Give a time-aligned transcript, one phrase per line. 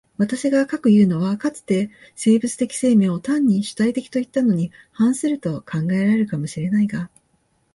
[0.17, 7.11] 私が斯くいうのは、かつて生物的生命を単に主体的といったのに反すると考えられるかも知れないが、